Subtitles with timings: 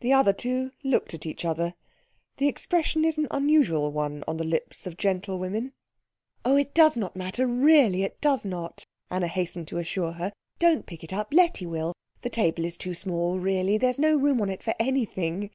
[0.00, 1.72] The other two looked at each other;
[2.36, 5.72] the expression is an unusual one on the lips of gentle women.
[6.44, 10.34] "Oh, it does not matter really it does not," Anna hastened to assure her.
[10.58, 11.94] "Don't pick it up Letty will.
[12.20, 13.78] The table is too small really.
[13.78, 15.50] There is no room on it for anything."